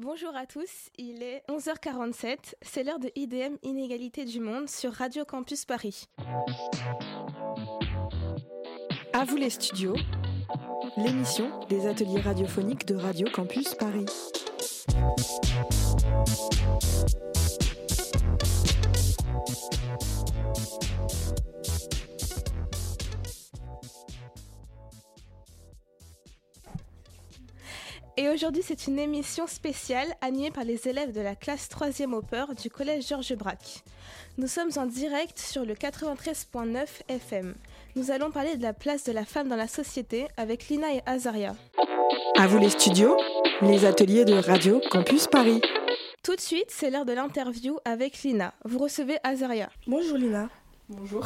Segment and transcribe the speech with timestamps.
[0.00, 5.24] Bonjour à tous, il est 11h47, c'est l'heure de IDM Inégalité du Monde sur Radio
[5.24, 6.04] Campus Paris.
[9.12, 9.96] À vous les studios,
[10.96, 14.06] l'émission des ateliers radiophoniques de Radio Campus Paris.
[28.20, 32.20] Et aujourd'hui, c'est une émission spéciale animée par les élèves de la classe 3e au
[32.20, 33.84] peur du collège Georges Braque.
[34.38, 37.54] Nous sommes en direct sur le 93.9 FM.
[37.94, 41.00] Nous allons parler de la place de la femme dans la société avec Lina et
[41.06, 41.54] Azaria.
[42.36, 43.16] À vous les studios,
[43.62, 45.62] les ateliers de Radio Campus Paris.
[46.24, 48.52] Tout de suite, c'est l'heure de l'interview avec Lina.
[48.64, 49.70] Vous recevez Azaria.
[49.86, 50.48] Bonjour Lina.
[50.88, 51.24] Bonjour.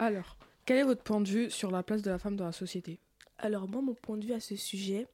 [0.00, 2.50] Alors, quel est votre point de vue sur la place de la femme dans la
[2.50, 2.98] société?
[3.38, 5.06] Alors moi, mon point de vue à ce sujet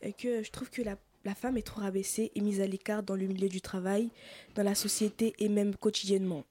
[0.00, 0.96] est que je trouve que la,
[1.34, 4.10] femme est trop rabaissée et mise à l'écart dans le milieu du travail,
[4.54, 6.44] dans la société et même quotidiennement.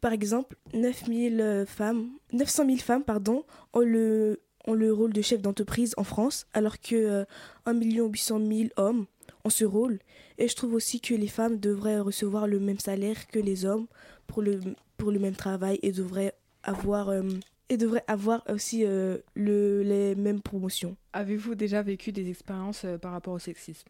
[0.00, 5.40] Par exemple, 9000 femmes, 900 000 femmes pardon, ont, le, ont le rôle de chef
[5.40, 7.24] d'entreprise en France, alors que euh,
[7.66, 9.06] 1 800 000 hommes
[9.44, 9.98] ont ce rôle.
[10.38, 13.86] Et je trouve aussi que les femmes devraient recevoir le même salaire que les hommes
[14.26, 14.60] pour le,
[14.96, 17.22] pour le même travail et devraient avoir, euh,
[17.68, 20.96] et devraient avoir aussi euh, le, les mêmes promotions.
[21.12, 23.88] Avez-vous déjà vécu des expériences euh, par rapport au sexisme?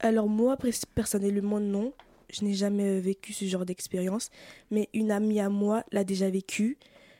[0.00, 1.92] Alors moi, pers- personnellement, non.
[2.28, 4.30] Je n'ai jamais euh, vécu ce genre d'expérience.
[4.70, 6.76] Mais une amie à moi l'a déjà vécu.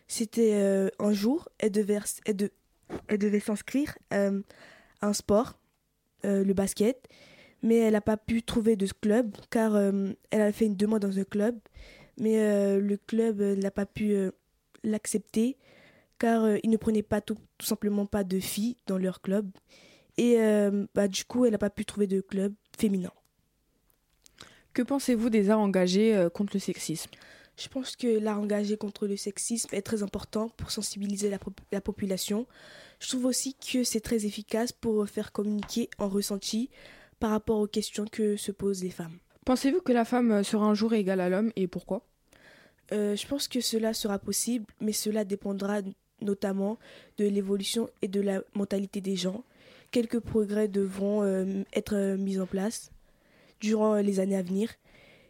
[0.09, 2.53] C'était euh, un jour, elle devait, elle de-
[3.09, 4.43] elle devait s'inscrire euh,
[5.01, 5.59] à un sport,
[6.23, 7.09] le basket.
[7.63, 11.19] Mais elle n'a pas pu trouver de club car elle a fait une demande dans
[11.19, 11.57] un club.
[12.19, 14.15] Mais le club n'a pas pu
[14.85, 15.57] l'accepter
[16.19, 19.51] car euh, il ne prenait pas tout, tout simplement pas de filles dans leur club.
[20.17, 23.13] Et euh, bah, du coup, elle n'a pas pu trouver de club féminin.
[24.73, 27.11] Que pensez-vous des arts engagés euh, contre le sexisme?
[27.59, 31.61] Je pense que l'art engagé contre le sexisme est très important pour sensibiliser la, pop-
[31.73, 32.47] la population.
[33.01, 36.69] Je trouve aussi que c'est très efficace pour faire communiquer en ressenti
[37.19, 39.19] par rapport aux questions que se posent les femmes.
[39.47, 42.07] Pensez-vous que la femme sera un jour égale à l'homme et pourquoi?
[42.93, 45.81] Euh, je pense que cela sera possible, mais cela dépendra
[46.21, 46.79] notamment
[47.19, 49.45] de l'évolution et de la mentalité des gens.
[49.91, 52.91] Quelques progrès devront euh, être euh, mis en place
[53.61, 54.71] durant euh, les années à venir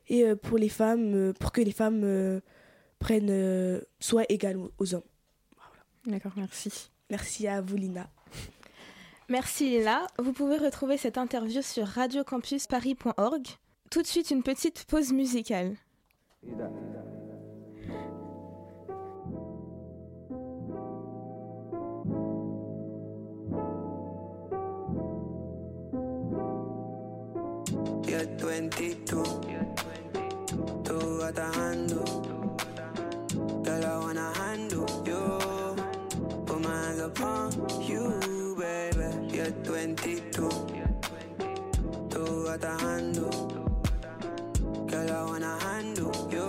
[0.08, 2.40] et euh, pour les femmes, euh, pour que les femmes euh,
[2.98, 5.02] prennent euh, soient égales aux- hommes.
[6.06, 6.90] D'accord, merci.
[7.10, 8.08] Merci à vous, Lina.
[9.28, 10.06] Merci Lina.
[10.18, 13.46] Vous pouvez retrouver cette interview sur radiocampusparis.org.
[13.90, 15.74] Tout de suite, une petite pause musicale.
[28.56, 29.22] 22.
[30.82, 32.02] Tú atajando.
[33.62, 35.76] Girl, I wanna handle you.
[36.46, 37.52] Put my hands upon
[37.82, 39.36] you, baby.
[39.36, 40.48] You're 22.
[42.08, 43.28] Tú atajando.
[44.88, 46.48] Girl, I wanna handle you.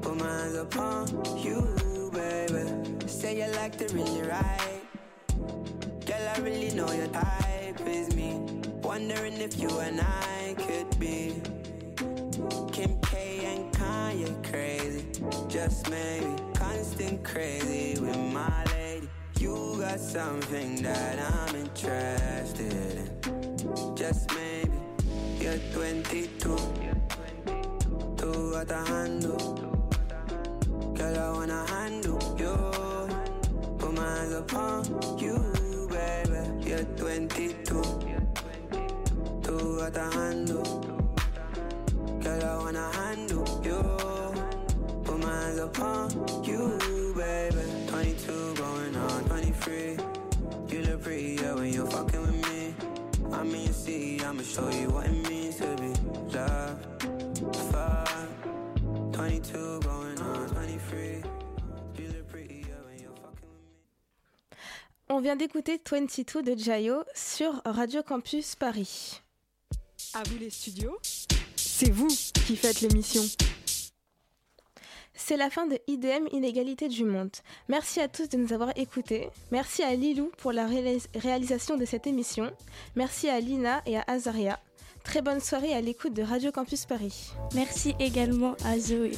[0.00, 3.08] Put my hands upon you, baby.
[3.08, 4.82] Say you like to really ride.
[6.06, 8.38] Girl, I really know your type is me.
[8.84, 10.35] Wondering if you and I
[15.66, 19.08] Just maybe constant crazy with my lady.
[19.40, 23.96] You got something that I'm interested in.
[23.96, 24.78] Just maybe
[25.40, 26.56] you're 22.
[28.14, 29.36] Tú atajando.
[30.94, 32.54] Girl, I wanna handle you.
[33.76, 34.84] Put my hands upon
[35.18, 35.36] you,
[35.90, 36.68] baby.
[36.68, 37.82] You're 22.
[39.42, 40.62] Tú atajando.
[42.22, 44.25] Girl, I wanna handle you.
[45.46, 47.56] Put my hands upon you, baby.
[47.88, 49.96] 22 going on 23.
[50.68, 52.74] You look prettier when you're fucking with me.
[53.32, 55.92] I mean, see, I'ma show you what it means to be
[56.36, 57.56] loved.
[57.70, 58.08] Fuck.
[59.12, 61.22] 22 going on 23.
[61.98, 64.56] You look prettier when you're fucking with me.
[65.08, 69.20] On vient d'écouter 22 de Jayo sur Radio Campus Paris.
[70.14, 70.98] À vous les studios,
[71.56, 72.08] c'est vous
[72.46, 73.22] qui faites l'émission.
[75.16, 77.30] C'est la fin de IDM Inégalité du Monde.
[77.68, 79.28] Merci à tous de nous avoir écoutés.
[79.50, 82.50] Merci à Lilou pour la réalis- réalisation de cette émission.
[82.94, 84.60] Merci à Lina et à Azaria.
[85.04, 87.30] Très bonne soirée à l'écoute de Radio Campus Paris.
[87.54, 89.12] Merci également à Zoé.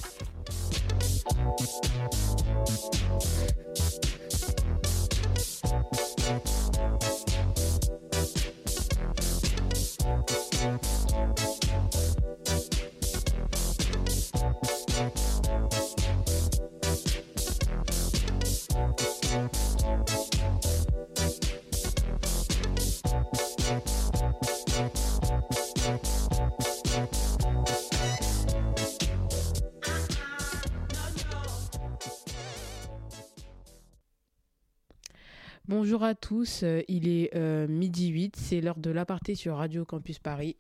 [35.81, 39.85] Bonjour à tous, euh, il est euh, midi 8, c'est l'heure de l'aparté sur Radio
[39.85, 40.57] Campus Paris.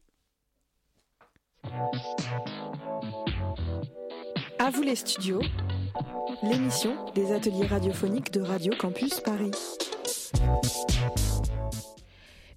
[4.60, 5.42] À vous les studios,
[6.44, 9.50] l'émission des ateliers radiophoniques de Radio Campus Paris.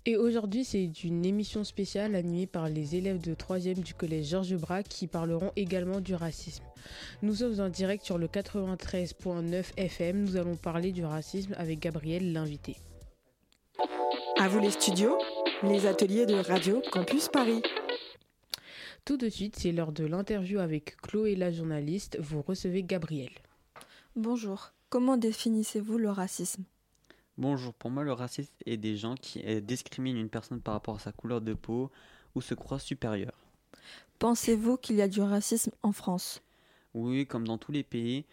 [0.07, 4.55] Et aujourd'hui, c'est une émission spéciale animée par les élèves de 3e du collège Georges
[4.55, 6.63] Braque qui parleront également du racisme.
[7.21, 10.23] Nous sommes en direct sur le 93.9 FM.
[10.23, 12.77] Nous allons parler du racisme avec Gabriel, l'invité.
[14.39, 15.19] À vous les studios,
[15.61, 17.61] les ateliers de Radio Campus Paris.
[19.05, 22.17] Tout de suite, c'est l'heure de l'interview avec Chloé la journaliste.
[22.19, 23.29] Vous recevez Gabriel.
[24.15, 24.73] Bonjour.
[24.89, 26.63] Comment définissez-vous le racisme?
[27.41, 30.97] Bonjour, pour moi le racisme est des gens qui euh, discriminent une personne par rapport
[30.97, 31.89] à sa couleur de peau
[32.35, 33.33] ou se croient supérieurs.
[34.19, 36.43] Pensez-vous qu'il y a du racisme en France?
[36.93, 38.25] Oui, comme dans tous les pays,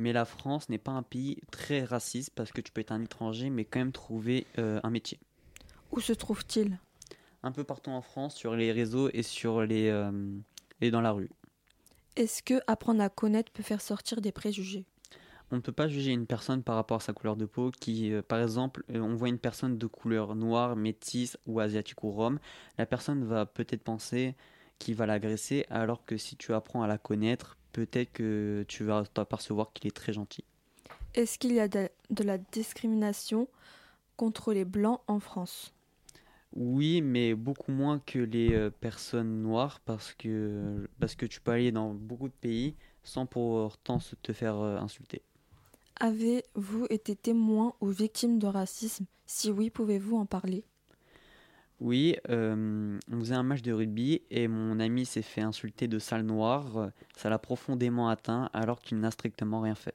[0.00, 3.04] mais la France n'est pas un pays très raciste parce que tu peux être un
[3.04, 5.20] étranger mais quand même trouver euh, un métier.
[5.92, 6.76] Où se trouve-t-il?
[7.44, 10.10] Un peu partout en France, sur les réseaux et sur les euh,
[10.80, 11.30] et dans la rue.
[12.16, 14.86] Est-ce que apprendre à connaître peut faire sortir des préjugés?
[15.52, 18.12] On ne peut pas juger une personne par rapport à sa couleur de peau qui,
[18.12, 22.10] euh, par exemple, euh, on voit une personne de couleur noire, métisse ou asiatique ou
[22.10, 22.40] rome,
[22.78, 24.34] la personne va peut-être penser
[24.80, 29.04] qu'il va l'agresser alors que si tu apprends à la connaître, peut-être que tu vas
[29.04, 30.44] t'apercevoir qu'il est très gentil.
[31.14, 33.48] Est-ce qu'il y a de, de la discrimination
[34.16, 35.72] contre les blancs en France?
[36.54, 41.52] Oui, mais beaucoup moins que les euh, personnes noires parce que, parce que tu peux
[41.52, 45.22] aller dans beaucoup de pays sans pour autant te faire insulter.
[45.98, 49.06] Avez-vous été témoin ou victime de racisme?
[49.26, 50.64] Si oui, pouvez-vous en parler?
[51.80, 55.98] Oui, euh, on faisait un match de rugby et mon ami s'est fait insulter de
[55.98, 56.90] sale noire.
[57.16, 59.94] Ça l'a profondément atteint alors qu'il n'a strictement rien fait.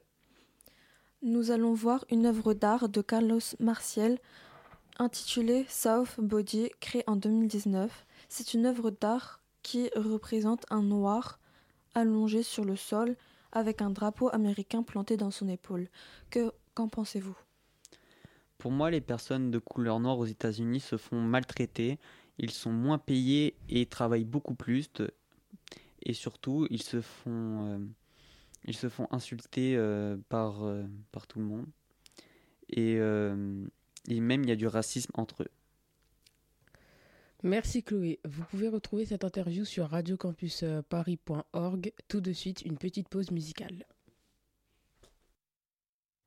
[1.22, 4.18] Nous allons voir une œuvre d'art de Carlos Marcial
[4.98, 8.06] intitulée South Body, créée en 2019.
[8.28, 11.38] C'est une œuvre d'art qui représente un noir
[11.94, 13.16] allongé sur le sol
[13.52, 15.88] avec un drapeau américain planté dans son épaule.
[16.30, 17.36] Que qu'en pensez-vous?
[18.58, 21.98] Pour moi, les personnes de couleur noire aux États-Unis se font maltraiter.
[22.38, 24.88] Ils sont moins payés et travaillent beaucoup plus.
[26.02, 27.78] Et surtout, ils se font, euh,
[28.64, 31.66] ils se font insulter euh, par, euh, par tout le monde.
[32.68, 32.96] Et
[34.20, 35.50] même, il y a du racisme entre eux.
[37.44, 38.20] Merci Chloé.
[38.24, 41.92] Vous pouvez retrouver cette interview sur radiocampusparis.org.
[42.06, 43.84] Tout de suite, une petite pause musicale.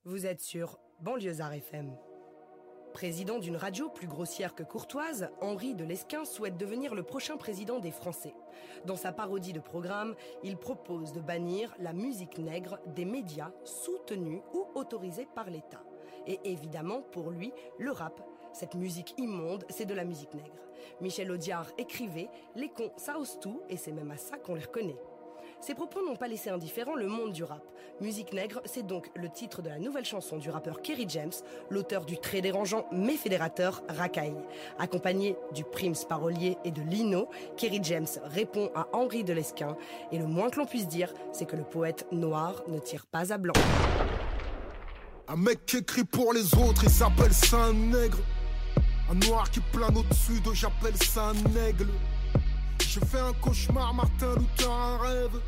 [0.03, 1.95] Vous êtes sur Banlieusard FM.
[2.93, 7.79] Président d'une radio plus grossière que courtoise, Henri de Lesquin souhaite devenir le prochain président
[7.79, 8.35] des Français.
[8.85, 14.41] Dans sa parodie de programme, il propose de bannir la musique nègre des médias soutenus
[14.53, 15.81] ou autorisés par l'État.
[16.27, 18.21] Et évidemment, pour lui, le rap.
[18.55, 20.55] Cette musique immonde, c'est de la musique nègre.
[21.01, 24.61] Michel Audiard écrivait Les cons, ça ose tout, et c'est même à ça qu'on les
[24.61, 24.95] reconnaît.
[25.59, 27.61] Ces propos n'ont pas laissé indifférent le monde du rap.
[27.99, 31.33] Musique nègre, c'est donc le titre de la nouvelle chanson du rappeur Kerry James,
[31.69, 34.37] l'auteur du très dérangeant mais fédérateur Racaille.
[34.79, 39.75] Accompagné du Prims parolier et de Lino, Kerry James répond à Henri de Lesquin
[40.13, 43.33] et le moins que l'on puisse dire, c'est que le poète noir ne tire pas
[43.33, 43.53] à blanc.
[45.27, 48.19] Un mec qui écrit pour les autres, il s'appelle Saint Nègre.
[49.09, 51.87] Un noir qui plane au-dessus de j'appelle ça un aigle.
[52.79, 55.39] J'ai fait un cauchemar, Martin Luther, un rêve.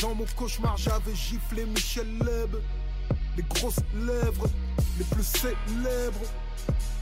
[0.00, 2.56] Dans mon cauchemar, j'avais giflé Michel Leb.
[3.36, 4.48] Les grosses lèvres,
[4.98, 6.26] les plus célèbres.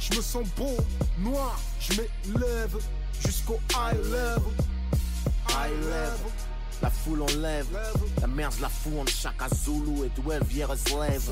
[0.01, 0.77] Je me sens beau,
[1.19, 2.77] noir, je m'élève
[3.21, 4.43] jusqu'au high level.
[5.51, 6.33] High level.
[6.83, 7.69] La foule enlève,
[8.21, 11.31] la merde la fout entre chaque Zulu et 12 years slave.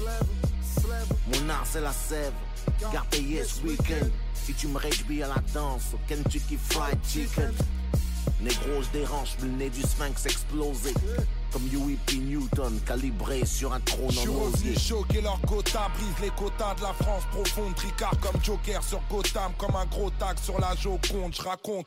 [1.26, 2.32] Mon art c'est la sève,
[2.92, 4.06] garde payé ce week-end.
[4.34, 7.52] Si tu me réjouis à la danse, au Kentucky Fried Chicken.
[8.40, 10.94] Négro, je dérange, mais le nez du sphinx explosé.
[11.52, 12.16] Comme Huey P.
[12.16, 14.78] Newton, calibré sur un trône en osier.
[14.78, 19.52] choquer leur quota, brise les quotas de la France profonde, tricard comme Joker sur Gotham,
[19.58, 21.34] comme un gros tag sur la Joconde.
[21.34, 21.86] Je raconte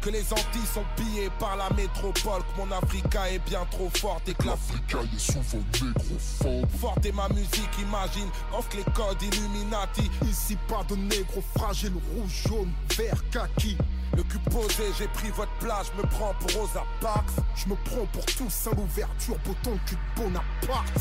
[0.00, 4.28] que les Antilles sont pillées par la métropole, que mon Africa est bien trop forte
[4.28, 6.68] et que l'Africa est souvent négrophobe.
[6.80, 10.10] Forte est ma musique, imagine, offre les codes Illuminati.
[10.28, 13.76] Ici pas de négro fragile, rouge, jaune, vert, kaki.
[14.16, 17.30] Le cul posé, j'ai pris votre place, je me prends pour Rosa Parks.
[17.56, 21.00] Je me prends pour tous à l'ouverture, bouton cul de Bonaparte.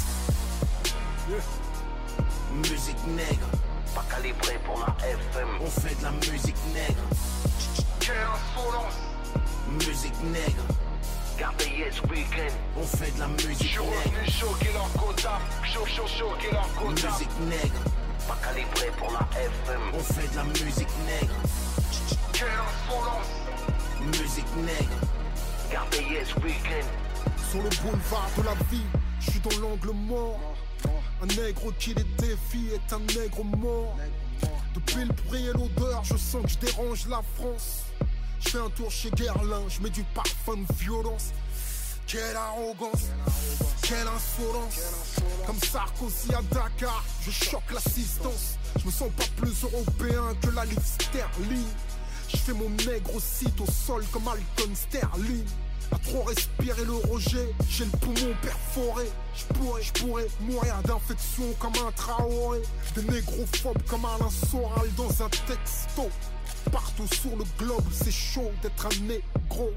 [2.56, 3.48] Musique nègre,
[3.94, 5.48] pas calibré pour la FM.
[5.62, 7.04] On fait de la musique nègre.
[8.06, 9.00] Quelle insolence!
[9.80, 10.66] Musique nègre.
[11.40, 15.86] Gardez ce week-end, on fait de la musique Je suis revenu choquer leur quota, chaud
[15.86, 17.10] chaud choquer leur quota.
[17.12, 17.80] Musique nègre,
[18.28, 19.82] pas calibré pour la FM.
[19.94, 21.34] On fait de la musique nègre.
[22.34, 24.20] Quelle insolence!
[24.20, 25.00] Musique nègre,
[25.72, 26.88] gardez ce week-end.
[27.50, 28.86] Sur le boulevard de la vie,
[29.22, 30.42] je suis dans l'angle mort.
[31.22, 33.96] Un nègre qui les défie est un nègre mort.
[34.76, 37.86] Depuis le bruit et l'odeur, je sens que je dérange la France.
[38.44, 41.32] Je fais un tour chez Guerlain, je mets du parfum de violence.
[42.06, 43.08] Quelle arrogance,
[43.82, 45.20] quelle insolence.
[45.46, 48.58] Comme Sarkozy à Dakar, je choque l'assistance.
[48.80, 51.68] Je me sens pas plus européen que la livre sterling.
[52.30, 55.46] Je fais mon nègre site au sol comme Alton Sterling.
[55.92, 59.06] À trop respirer le rejet, j'ai le poumon perforé.
[59.36, 62.62] Je pourrais, je pourrais mourir d'infection comme un traoré.
[62.96, 66.10] Des négrophobes comme Alain Soral dans un texto.
[66.72, 69.72] Partout sur le globe, c'est chaud d'être un négro.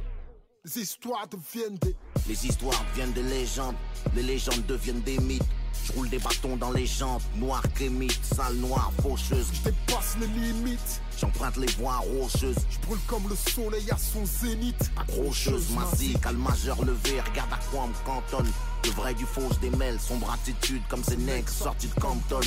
[0.65, 1.95] Les histoires deviennent des.
[2.29, 3.77] Les histoires deviennent des légendes,
[4.15, 5.43] les légendes deviennent des mythes.
[5.85, 9.47] Je roule des bâtons dans les jantes, noir crémite, sale noire, faucheuse.
[9.53, 11.01] Je dépasse les limites.
[11.19, 12.57] J'emprunte les voies rocheuses.
[12.69, 14.91] Je brûle comme le soleil à son zénith.
[14.97, 18.51] Accrocheuse, massive, calme majeur levé, regarde à quoi on me cantonne.
[18.87, 22.39] Le vrai du faux se démêle, sombre attitude comme ces nègres sortis de Compton.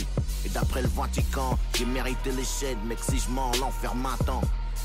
[0.45, 4.39] Et d'après le Vatican, j'ai mérité les chaînes, mec si je mens, l'enfer m'attend.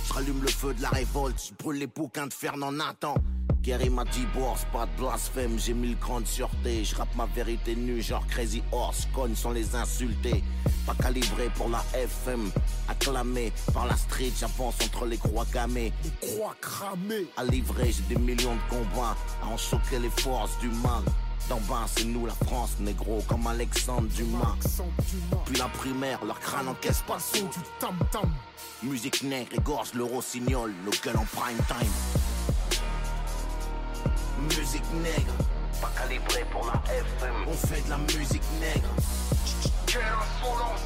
[0.08, 3.14] Je rallume le feu de la révolte, je brûle les bouquins de Fernand Nathan.
[3.62, 6.84] Gary m'a dit bourse, pas de blasphème, j'ai mille grandes sûretés.
[6.84, 10.42] Je rappe ma vérité nue, genre Crazy Horse, cogne sans les insulter.
[10.86, 12.50] Pas calibré pour la FM,
[12.88, 15.92] acclamé par la street, j'avance entre les croix gammées.
[16.02, 17.26] Les croix cramées.
[17.36, 21.04] À livrer, j'ai des millions de combats, à en choquer les forces du mal.
[21.48, 24.56] D'en bas, c'est nous la France, négro, comme Alexandre Dumas.
[25.44, 28.30] Puis la primaire, leur crâne encaisse pas le son du tam-tam.
[28.82, 32.80] Musique nègre égorge le rossignol, nos gueules en prime time.
[34.56, 35.34] Musique nègre,
[35.82, 37.34] pas calibré pour la FM.
[37.46, 38.88] On fait de la musique nègre.
[39.86, 40.80] Quelle insolence!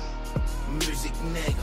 [0.72, 1.62] Musique nègre.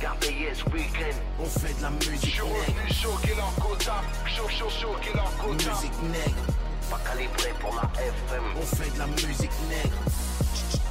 [0.00, 4.48] Gardez ce week-end, on fait de la musique Je suis revenu choquer leur quota, chaud
[4.48, 5.70] chaud choquer leur quota.
[5.70, 6.44] Musique nègre,
[6.90, 8.42] pas calibré pour la FM.
[8.56, 9.98] On fait de la musique nègre.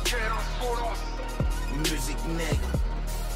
[0.06, 1.04] Quelle insolence!
[1.78, 2.70] Musique nègre.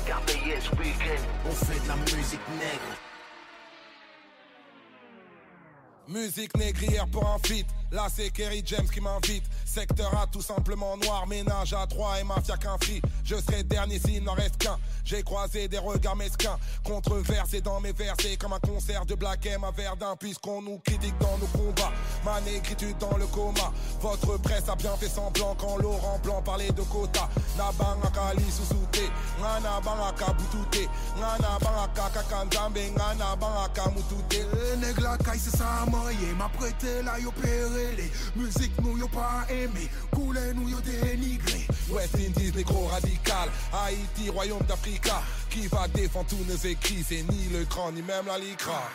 [0.08, 2.94] Gardez ce week-end, on fait de la musique nègre.
[6.08, 7.68] Musique négrière pour un feat.
[7.94, 9.44] Là c'est Kerry James qui m'invite.
[9.66, 13.00] Secteur A tout simplement noir, ménage à trois et mafia qu'un free.
[13.24, 14.78] Je serai dernier s'il n'en reste qu'un.
[15.06, 19.64] J'ai croisé des regards mesquins, controversés dans mes versets comme un concert de Black M
[19.64, 21.92] à Verdun puisqu'on nous critique dans nos combats.
[22.26, 23.72] Ma négritude dans le coma.
[24.02, 27.30] Votre presse a bien fait semblant quand Laurent Blanc parlait de quota.
[27.58, 29.08] Nabanga li susute,
[29.40, 34.48] ngana banga butute, ngana banga kakanzambe, ngana banga mutute.
[34.80, 36.88] Nègre caille c'est ça m'a prêté
[37.22, 41.68] yo opéré les musiques nous yo pas aimé, coulé nous yo dénigré.
[41.90, 47.50] West Indies négro radical, Haïti royaume d'Africa, qui va défendre tous nos écrits, c'est ni
[47.52, 48.90] le grand ni même la licra.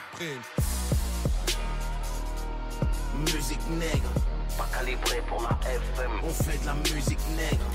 [3.19, 4.13] Musique nègre,
[4.57, 6.11] pas calibré pour la FM.
[6.23, 7.67] On fait de la musique nègre.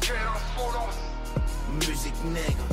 [0.00, 0.96] Quelle insolence!
[1.86, 2.64] Musique nègre.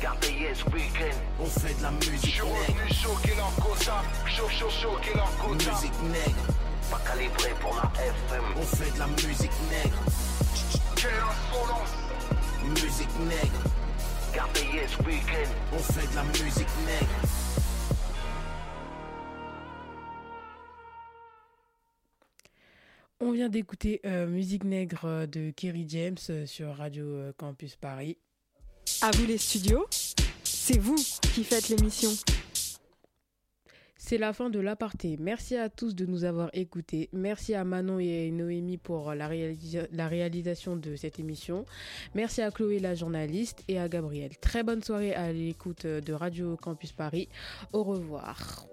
[0.00, 4.48] Gardez ce week-end, on fait de la musique Je suis revenu choquer leur quota, chaud
[4.48, 5.72] chaud choquer leur quota.
[5.72, 6.46] Musique nègre,
[6.90, 8.44] pas calibré pour la FM.
[8.56, 10.02] On fait de la musique nègre.
[10.96, 11.94] Quelle insolence!
[12.82, 13.62] Musique nègre.
[14.34, 17.28] Gardez ce week-end, on fait de la musique nègre.
[23.20, 27.74] On vient d'écouter euh, Musique Nègre euh, de Kerry James euh, sur Radio euh, Campus
[27.74, 28.16] Paris.
[29.02, 29.86] À vous les studios,
[30.44, 30.94] c'est vous
[31.34, 32.10] qui faites l'émission.
[34.08, 35.18] C'est la fin de l'aparté.
[35.20, 37.10] Merci à tous de nous avoir écoutés.
[37.12, 41.66] Merci à Manon et Noémie pour la, réalisa- la réalisation de cette émission.
[42.14, 44.30] Merci à Chloé la journaliste et à Gabriel.
[44.40, 47.28] Très bonne soirée à l'écoute de Radio Campus Paris.
[47.74, 48.66] Au revoir.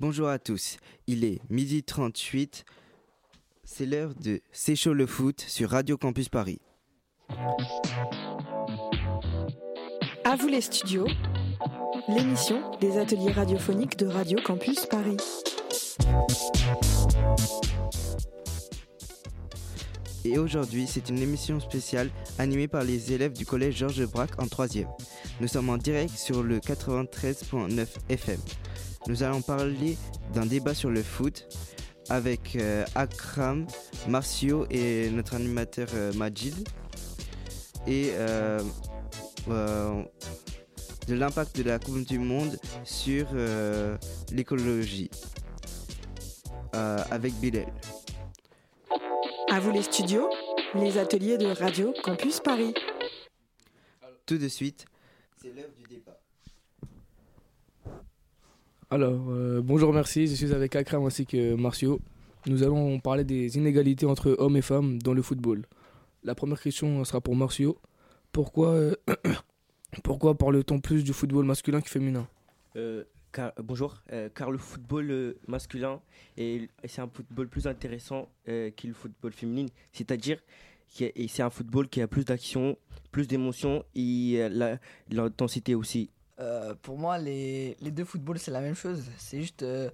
[0.00, 2.64] Bonjour à tous, il est midi 38.
[3.62, 6.60] C'est l'heure de C'est chaud le foot sur Radio Campus Paris.
[10.24, 11.06] À vous les studios,
[12.08, 15.16] l'émission des ateliers radiophoniques de Radio Campus Paris.
[20.24, 24.46] Et aujourd'hui, c'est une émission spéciale animée par les élèves du collège Georges Braque en
[24.46, 24.88] 3e.
[25.40, 28.40] Nous sommes en direct sur le 93.9 FM.
[29.06, 29.98] Nous allons parler
[30.32, 31.46] d'un débat sur le foot
[32.08, 33.66] avec euh, Akram,
[34.08, 36.66] Marcio et notre animateur euh, Majid.
[37.86, 38.60] Et euh,
[39.46, 43.26] de l'impact de la Coupe du Monde sur
[44.32, 45.10] l'écologie
[46.72, 47.70] avec Bilal.
[49.50, 50.30] À vous les studios,
[50.74, 52.72] les ateliers de Radio Campus Paris.
[54.24, 54.86] Tout de suite,
[55.42, 56.18] c'est l'heure du débat.
[58.94, 60.28] Alors, euh, bonjour, merci.
[60.28, 62.00] Je suis avec Akram ainsi que Marcio.
[62.46, 65.66] Nous allons parler des inégalités entre hommes et femmes dans le football.
[66.22, 67.76] La première question sera pour Marcio.
[68.30, 68.94] Pourquoi, euh,
[70.04, 72.28] pourquoi parle-t-on plus du football masculin que féminin?
[72.76, 73.02] Euh,
[73.64, 74.00] bonjour,
[74.36, 76.00] car le football masculin,
[76.36, 79.66] est- c'est un football plus intéressant que le football féminin.
[79.92, 80.38] C'est-à-dire
[80.96, 82.78] que c'est un football qui a plus d'action,
[83.10, 84.38] plus d'émotion et
[85.10, 86.10] l'intensité aussi.
[86.40, 89.04] Euh, pour moi, les, les deux footballs, c'est la même chose.
[89.18, 89.90] C'est juste euh,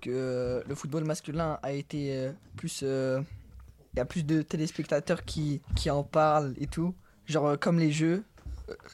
[0.00, 2.82] que le football masculin a été euh, plus.
[2.82, 6.94] Il y a plus de téléspectateurs qui, qui en parlent et tout.
[7.26, 8.24] Genre comme les jeux,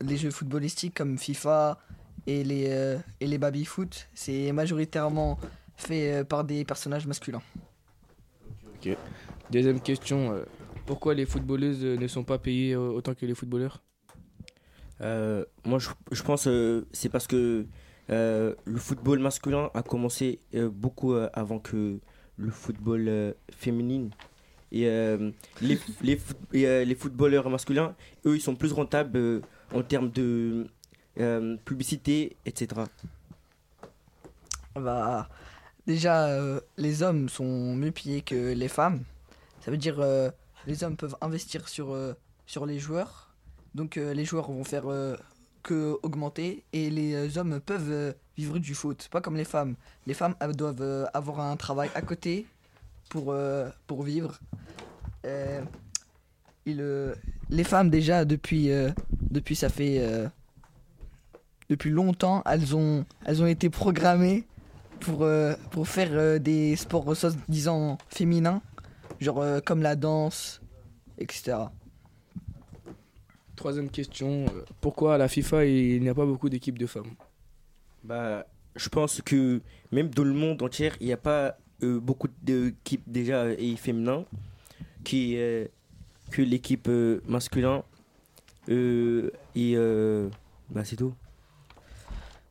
[0.03, 1.79] les jeux footballistiques comme FIFA
[2.27, 5.39] et les, et les baby-foot, c'est majoritairement
[5.75, 7.41] fait par des personnages masculins.
[8.75, 8.95] Ok.
[9.51, 10.45] Deuxième question.
[10.85, 13.83] pourquoi les footballeuses ne sont pas payées autant que les footballeurs?
[15.03, 17.67] Euh, moi, je, je pense que c'est parce que
[18.11, 21.99] euh, le football masculin a commencé euh, beaucoup euh, avant que
[22.37, 24.09] le football euh, féminin.
[24.73, 25.31] Et euh,
[25.61, 27.95] les, les, foot- et, euh, les footballeurs masculins,
[28.27, 29.41] eux, ils sont plus rentables euh,
[29.75, 30.67] en termes de
[31.19, 32.83] euh, publicité, etc.
[34.75, 35.29] Bah,
[35.87, 39.05] déjà, euh, les hommes sont mieux payés que les femmes.
[39.61, 40.31] Ça veut dire euh,
[40.67, 42.15] les hommes peuvent investir sur, euh,
[42.47, 43.30] sur les joueurs.
[43.75, 45.17] Donc euh, les joueurs vont faire euh,
[45.63, 49.09] que augmenter et les euh, hommes peuvent vivre du foot.
[49.11, 49.77] Pas comme les femmes.
[50.07, 52.47] Les femmes doivent avoir un travail à côté
[53.09, 53.35] pour,
[54.03, 54.39] vivre.
[56.67, 58.71] Les femmes déjà depuis,
[59.55, 60.29] ça fait
[61.69, 63.05] depuis longtemps elles ont,
[63.47, 64.47] été programmées
[65.01, 65.27] pour,
[65.87, 67.13] faire des sports
[67.49, 68.63] disant féminins,
[69.21, 70.61] genre comme la danse,
[71.19, 71.57] etc.
[73.61, 74.47] Troisième question.
[74.47, 77.13] euh, pourquoi à la FIFA il n'y a pas beaucoup d'équipes de femmes?
[78.03, 79.61] Bah, je pense que
[79.93, 83.77] même dans le monde entier, il n'y a pas euh, beaucoup d'équipes déjà euh, et
[83.77, 84.25] féminins
[85.05, 85.67] qui euh,
[86.31, 87.83] que l'équipe euh, masculin
[88.71, 90.31] euh, et euh,
[90.71, 91.13] bah c'est tout.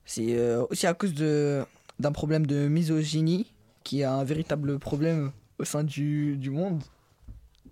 [0.06, 1.64] C'est euh, aussi à cause de
[1.98, 3.52] d'un problème de misogynie
[3.84, 6.84] qui est un véritable problème au sein du, du monde.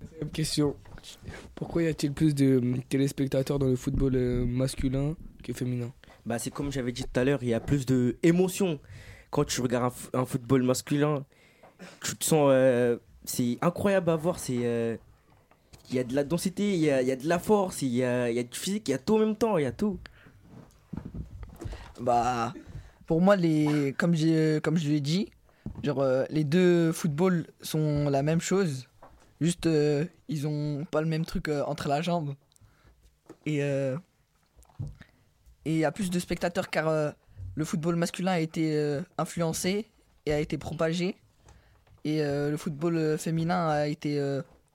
[0.01, 0.75] Deuxième question.
[1.55, 5.91] Pourquoi y a-t-il plus de euh, téléspectateurs dans le football euh, masculin que féminin?
[6.25, 8.79] Bah c'est comme j'avais dit tout à l'heure, il y a plus de émotion
[9.29, 11.25] quand tu regardes un, football masculin.
[12.03, 14.97] Tu te sens euh, c'est incroyable à voir, c'est euh,
[15.89, 17.81] il y a de la densité, il y a, il y a de la force,
[17.81, 19.57] il y a, il y a du physique, il y a tout en même temps,
[19.57, 19.99] il y a tout.
[21.99, 22.53] Bah,
[23.05, 25.29] pour moi, les, comme, j'ai, comme je l'ai dit,
[25.83, 28.86] genre, euh, les deux footballs sont la même chose.
[29.39, 32.33] Juste, euh, ils ont pas le même truc euh, entre la jambe.
[33.45, 33.95] Et euh,
[35.65, 37.13] et il y a plus de spectateurs car
[37.55, 39.85] le football masculin a été influencé
[40.25, 41.17] et a été propagé.
[42.05, 44.17] Et le football féminin a été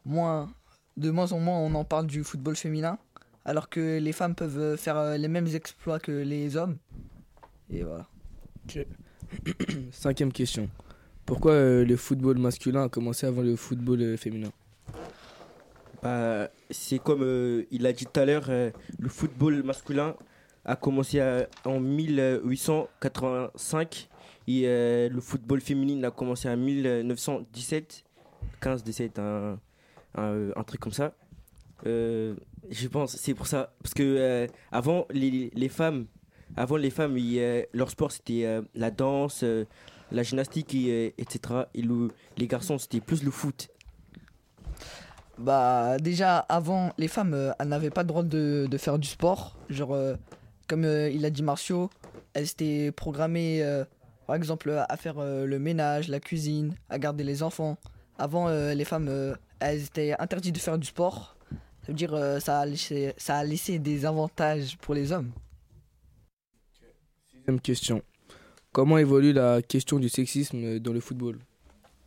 [0.04, 0.52] moins.
[0.98, 2.98] De moins en moins, on en parle du football féminin.
[3.46, 6.76] Alors que les femmes peuvent faire les mêmes exploits que les hommes.
[7.70, 8.06] Et voilà.
[9.92, 10.68] Cinquième question.
[11.32, 14.50] Pourquoi euh, le football masculin a commencé avant le football euh, féminin?
[16.02, 20.14] Bah, c'est comme euh, il a dit tout à l'heure, le football masculin
[20.66, 21.22] a commencé
[21.64, 24.10] en 1885
[24.46, 28.04] et le football féminin a commencé en 1917,
[28.60, 29.56] 15-17, un,
[30.54, 31.14] un, truc comme ça.
[31.86, 32.34] Je
[32.90, 33.72] pense, c'est pour ça.
[33.82, 36.04] Parce que avant, les, les femmes,
[36.56, 37.16] avant les femmes,
[37.72, 39.46] leur sport c'était la danse,
[40.12, 41.64] la gymnastique, et, etc.
[41.74, 43.68] Et le- les garçons, c'était plus le foot.
[45.38, 49.08] Bah, déjà, avant, les femmes, euh, elles n'avaient pas le droit de, de faire du
[49.08, 49.56] sport.
[49.68, 50.14] Genre, euh,
[50.68, 51.90] comme euh, il a dit Martiaux,
[52.34, 53.62] elles étaient programmées,
[54.26, 57.76] par exemple, à faire le ménage, la cuisine, à garder les enfants,
[58.18, 61.36] avant, les femmes, elles étaient interdites de faire du sport.
[61.82, 65.32] Ça veut dire euh, ça, a laissé, ça a laissé des avantages pour les hommes.
[67.30, 68.02] Sixième question.
[68.72, 71.38] Comment évolue la question du sexisme dans le football?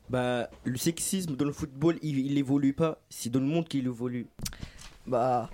[0.10, 3.00] Bah, le sexisme dans le football, il, il évolue pas.
[3.10, 4.26] C'est dans le monde qu'il évolue.
[5.06, 5.52] Bah,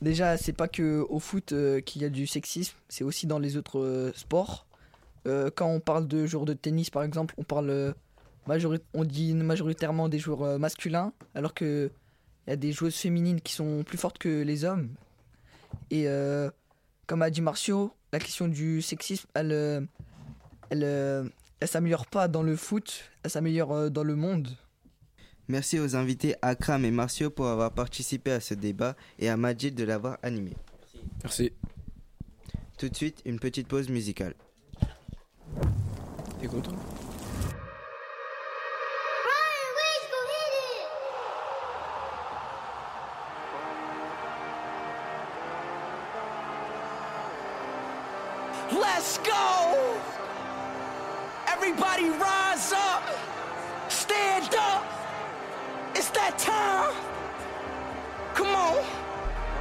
[0.00, 3.38] déjà, c'est pas que au foot euh, qu'il y a du sexisme, c'est aussi dans
[3.38, 4.66] les autres euh, sports.
[5.26, 7.92] Euh, quand on parle de joueurs de tennis, par exemple, on parle euh,
[8.94, 11.90] on dit majoritairement des joueurs euh, masculins, alors que
[12.46, 14.88] il y a des joueuses féminines qui sont plus fortes que les hommes.
[15.90, 16.50] Et euh,
[17.06, 19.80] comme a dit Marcio, la question du sexisme, elle, euh,
[20.70, 21.24] elle, euh,
[21.60, 24.48] elle s'améliore pas dans le foot, elle s'améliore euh, dans le monde.
[25.48, 29.74] Merci aux invités Akram et Marcio pour avoir participé à ce débat et à Majid
[29.74, 30.52] de l'avoir animé.
[31.22, 31.52] Merci.
[32.78, 34.34] Tout de suite, une petite pause musicale.
[36.40, 36.48] T'es
[51.66, 53.02] Everybody rise up!
[53.88, 54.84] Stand up!
[55.94, 56.94] It's that time!
[58.34, 58.84] Come on!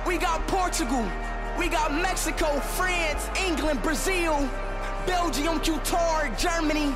[0.06, 1.10] We got Portugal,
[1.58, 4.50] we got Mexico, France, England, Brazil,
[5.08, 6.94] Belgium, Qatar, Germany,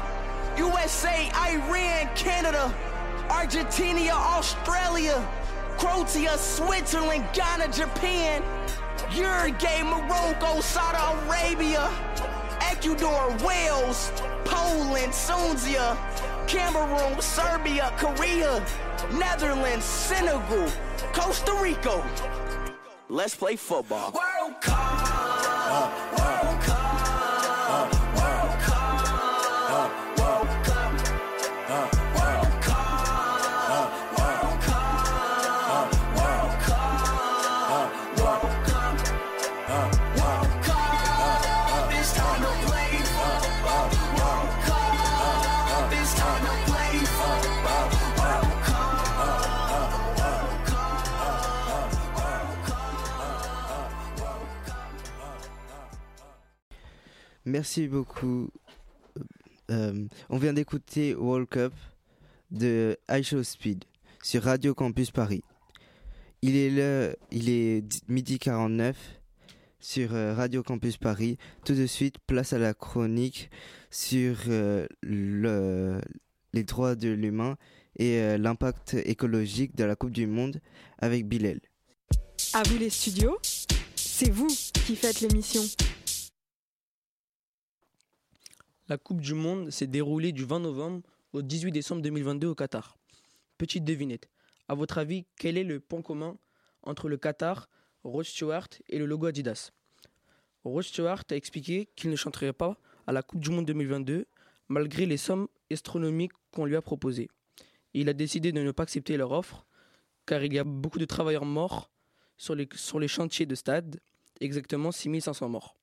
[0.57, 2.73] USA, Iran, Canada,
[3.29, 5.25] Argentina, Australia,
[5.77, 8.43] Croatia, Switzerland, Ghana, Japan,
[9.15, 10.97] Uruguay, Morocco, Saudi
[11.29, 11.89] Arabia,
[12.59, 14.11] Ecuador, Wales,
[14.47, 15.97] Poland, Sunzia,
[16.47, 18.63] Cameroon, Serbia, Korea,
[19.13, 20.67] Netherlands, Senegal,
[21.13, 22.03] Costa Rica.
[23.09, 24.11] Let's play football.
[24.11, 24.77] World Cup.
[25.69, 26.06] World
[57.45, 58.49] Merci beaucoup.
[59.71, 61.73] Euh, on vient d'écouter World Cup
[62.51, 63.83] de iShow Speed
[64.23, 65.43] sur Radio Campus Paris.
[66.41, 68.95] Il est, le, il est midi 49
[69.79, 71.37] sur euh, Radio Campus Paris.
[71.65, 73.49] Tout de suite, place à la chronique
[73.89, 76.01] sur euh, le-
[76.53, 77.57] les droits de l'humain
[77.97, 80.59] et euh, l'impact écologique de la Coupe du Monde
[80.97, 81.59] avec Bilal.
[82.53, 83.37] À vous les studios,
[83.95, 85.61] c'est vous qui faites l'émission.
[88.87, 91.01] La Coupe du Monde s'est déroulée du 20 novembre
[91.33, 92.97] au 18 décembre 2022 au Qatar.
[93.57, 94.29] Petite devinette.
[94.69, 96.37] À votre avis, quel est le point commun
[96.83, 97.69] entre le Qatar,
[98.03, 99.71] Rod Stewart et le logo Adidas?
[100.63, 104.25] Rod Stewart a expliqué qu'il ne chanterait pas à la Coupe du Monde 2022
[104.69, 107.29] malgré les sommes astronomiques qu'on lui a proposées.
[107.93, 109.65] Il a décidé de ne pas accepter leur offre
[110.27, 111.89] car il y a beaucoup de travailleurs morts
[112.37, 113.99] sur les, chantiers de stade,
[114.39, 115.75] exactement 6500 morts.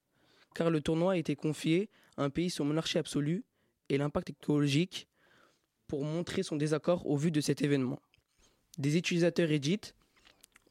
[0.54, 3.42] Car le tournoi a été confié à un pays sous monarchie absolue
[3.88, 5.08] et l'impact écologique
[5.88, 7.98] pour montrer son désaccord au vu de cet événement.
[8.78, 9.80] Des utilisateurs Reddit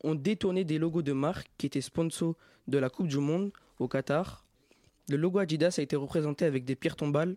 [0.04, 2.36] ont détourné des logos de marque qui étaient sponsors
[2.67, 4.45] de la Coupe du Monde au Qatar.
[5.10, 7.36] Le logo Adidas a été représenté avec des pierres tombales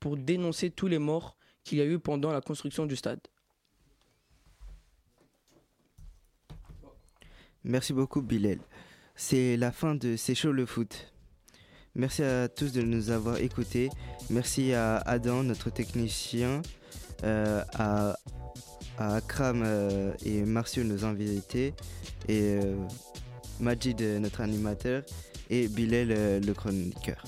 [0.00, 3.20] pour dénoncer tous les morts qu'il y a eu pendant la construction du stade.
[7.64, 8.58] Merci beaucoup Bilal.
[9.14, 11.12] C'est la fin de C'est chaud le foot.
[11.94, 13.90] Merci à tous de nous avoir écoutés.
[14.30, 16.62] Merci à Adam, notre technicien,
[17.24, 18.16] euh, à,
[18.98, 21.74] à Akram euh, et Marcio, nos invités,
[22.28, 22.76] et euh,
[23.60, 25.02] Majid, euh, notre animateur,
[25.50, 27.24] et Bilal, le chroniqueur.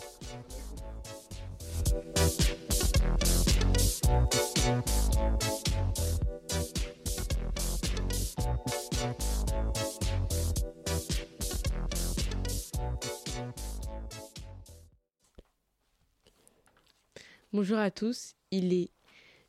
[17.52, 18.90] Bonjour à tous, il est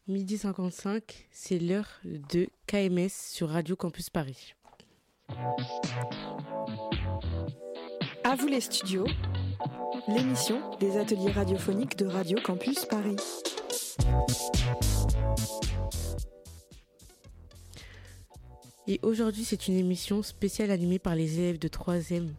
[0.07, 4.55] midi 55, c'est l'heure de KMS sur Radio Campus Paris.
[8.23, 9.05] À vous les studios,
[10.07, 13.17] l'émission des ateliers radiophoniques de Radio Campus Paris.
[18.87, 22.29] Et aujourd'hui, c'est une émission spéciale animée par les élèves de 3e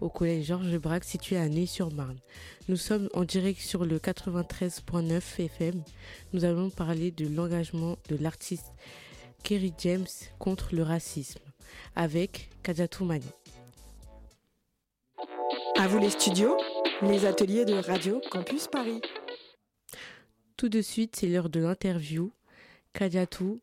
[0.00, 2.18] au collège Georges Braque situé à Ney-sur-Marne.
[2.68, 5.82] Nous sommes en direct sur le 93.9 FM.
[6.32, 8.72] Nous allons parler de l'engagement de l'artiste
[9.42, 10.06] Kerry James
[10.38, 11.40] contre le racisme
[11.94, 13.26] avec Kadiatou Mani.
[15.78, 16.56] À vous les studios,
[17.02, 19.00] les ateliers de Radio Campus Paris.
[20.56, 22.30] Tout de suite, c'est l'heure de l'interview.
[22.92, 23.60] Kadiatou,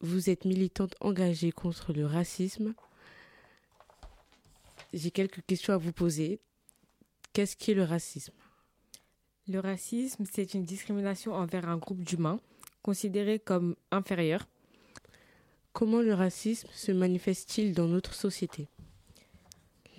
[0.00, 2.74] vous êtes militante engagée contre le racisme.
[4.92, 6.40] J'ai quelques questions à vous poser.
[7.32, 8.34] Qu'est-ce qu'est le racisme?
[9.46, 12.40] Le racisme, c'est une discrimination envers un groupe d'humains
[12.82, 14.46] considéré comme inférieur.
[15.72, 18.68] Comment le racisme se manifeste-t-il dans notre société?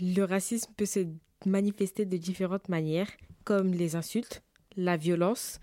[0.02, 1.06] Le racisme peut se
[1.46, 3.10] manifester de différentes manières,
[3.44, 4.44] comme les insultes,
[4.78, 5.60] la violence,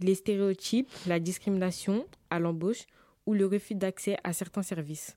[0.00, 2.86] les stéréotypes, la discrimination à l'embauche
[3.26, 5.16] ou le refus d'accès à certains services.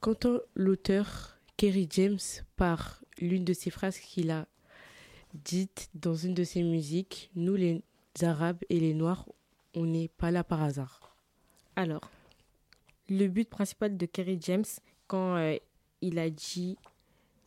[0.00, 2.18] Qu'entend l'auteur Kerry James
[2.56, 4.46] par l'une de ses phrases qu'il a
[5.34, 7.82] dites dans une de ses musiques Nous, les
[8.22, 9.28] Arabes et les Noirs,
[9.74, 11.16] on n'est pas là par hasard.
[11.76, 12.10] Alors,
[13.08, 14.64] le but principal de Kerry James,
[15.06, 15.56] quand euh,
[16.00, 16.76] il a dit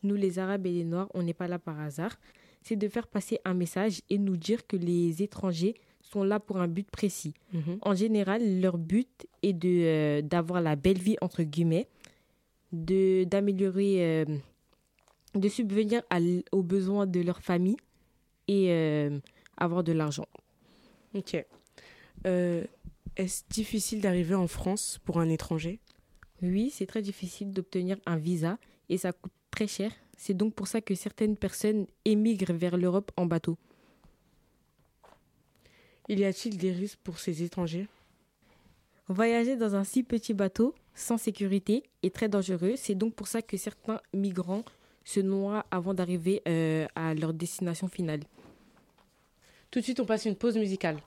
[0.02, 2.18] Nous, les Arabes et les Noirs, on n'est pas là par hasard,
[2.62, 6.58] c'est de faire passer un message et nous dire que les étrangers sont là pour
[6.58, 7.34] un but précis.
[7.82, 11.86] En général, leur but est de euh, d'avoir la belle vie entre guillemets,
[12.72, 14.24] de d'améliorer, euh,
[15.34, 16.18] de subvenir à
[16.52, 17.76] aux besoins de leur famille
[18.46, 19.18] et euh,
[19.56, 20.26] avoir de l'argent.
[21.14, 21.44] Ok.
[22.24, 25.80] Est-ce difficile d'arriver en France pour un étranger?
[26.40, 28.58] Oui, c'est très difficile d'obtenir un visa
[28.88, 29.32] et ça coûte
[29.66, 29.92] cher.
[30.16, 33.56] C'est donc pour ça que certaines personnes émigrent vers l'Europe en bateau.
[36.08, 37.86] Il y a-t-il des risques pour ces étrangers?
[39.08, 42.74] Voyager dans un si petit bateau, sans sécurité, est très dangereux.
[42.76, 44.64] C'est donc pour ça que certains migrants
[45.04, 48.20] se noient avant d'arriver euh, à leur destination finale.
[49.70, 50.98] Tout de suite, on passe une pause musicale.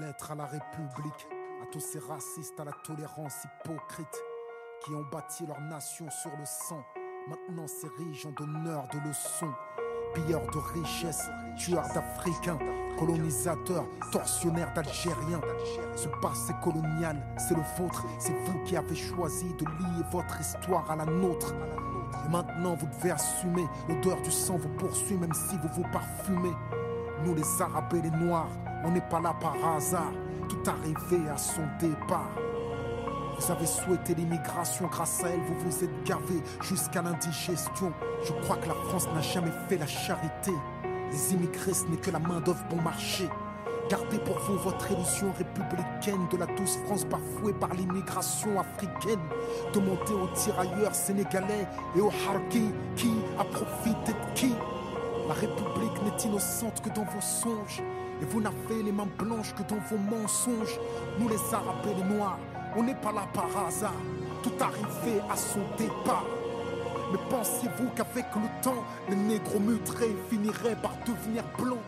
[0.00, 1.26] Lettre à la République,
[1.62, 4.22] à tous ces racistes à la tolérance hypocrite
[4.84, 6.84] qui ont bâti leur nation sur le sang.
[7.28, 9.52] Maintenant s'érigent en donneurs de leçons.
[10.14, 12.58] Pilleurs de richesses, tueurs d'Africains,
[12.98, 15.40] colonisateurs, tortionnaires d'Algériens.
[15.96, 18.06] Ce passé colonial, c'est le vôtre.
[18.18, 21.54] C'est vous qui avez choisi de lier votre histoire à la nôtre.
[22.24, 26.54] Et maintenant vous devez assumer, l'odeur du sang vous poursuit même si vous vous parfumez.
[27.24, 28.50] Nous les Arabes et les Noirs,
[28.84, 30.12] on n'est pas là par hasard.
[30.48, 32.30] Tout arrivé à son départ.
[33.38, 37.92] Vous avez souhaité l'immigration, grâce à elle, vous vous êtes gavé jusqu'à l'indigestion.
[38.24, 40.52] Je crois que la France n'a jamais fait la charité.
[41.12, 43.28] Les immigrés, ce n'est que la main-d'œuvre bon marché.
[43.88, 49.20] Gardez pour vous votre illusion républicaine de la douce France bafouée par l'immigration africaine.
[49.72, 54.54] Demandez aux tirailleurs sénégalais et aux harkis qui a profité de qui.
[55.28, 57.82] La République n'est innocente que dans vos songes.
[58.20, 60.78] Et vous n'avez les mains blanches que dans vos mensonges.
[61.18, 62.38] Nous les Arabes les Noirs,
[62.76, 63.92] on n'est pas là par hasard.
[64.42, 66.24] Tout arrivé à son départ.
[67.12, 71.78] Mais pensiez-vous qu'avec le temps, les négros mutrés finiraient par devenir blancs?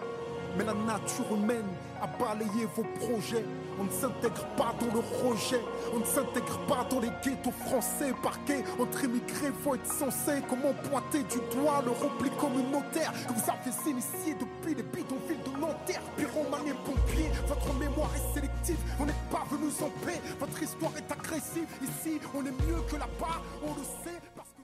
[0.56, 1.68] Mais la nature humaine
[2.02, 3.44] a balayé vos projets.
[3.78, 5.60] On ne s'intègre pas dans le rejet.
[5.94, 8.12] On ne s'intègre pas dans les ghettos français.
[8.22, 10.42] Parqués entre immigrés, faut être censé.
[10.48, 15.60] Comment pointer du doigt le repli communautaire que vous avez initié depuis les bidonvilles de
[15.60, 18.78] Nanterre Pyromanie pompier, votre mémoire est sélective.
[18.98, 20.20] Vous n'êtes pas venus en paix.
[20.38, 21.66] Votre histoire est agressive.
[21.82, 23.42] Ici, on est mieux que là-bas.
[23.62, 24.60] On le sait parce que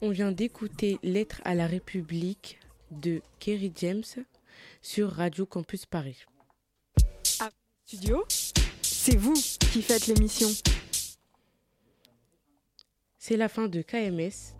[0.00, 2.58] On vient d'écouter Lettre à la République
[2.90, 4.04] de Kerry James
[4.82, 6.24] sur Radio Campus Paris.
[7.90, 9.32] C'est vous
[9.72, 10.48] qui faites l'émission.
[13.18, 14.54] C'est la fin de KMS.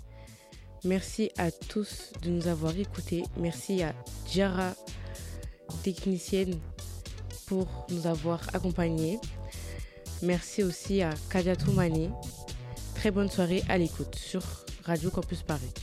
[0.84, 3.24] Merci à tous de nous avoir écoutés.
[3.36, 3.94] Merci à
[4.32, 4.72] Jara,
[5.82, 6.58] technicienne,
[7.46, 9.18] pour nous avoir accompagnés.
[10.22, 12.08] Merci aussi à Kadiatou Mani.
[12.94, 14.42] Très bonne soirée à l'écoute sur
[14.84, 15.74] Radio Campus Paris.